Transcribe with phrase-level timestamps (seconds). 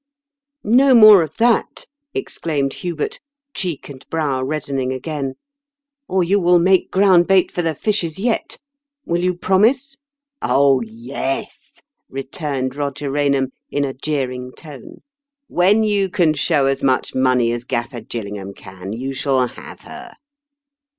[0.63, 3.19] ""No more of that," exclaimed Hubert,
[3.53, 5.35] cheek and brow reddening again,"
[6.09, 8.57] or you will make ground bait for the fishes yet!
[9.05, 9.97] Will you promise?"
[10.33, 15.03] '* Oh yes I" returned Koger Rainham, in a jeering tone."
[15.47, 20.13] When you can show as much money as GaflFer Gillingham can, you shall have her."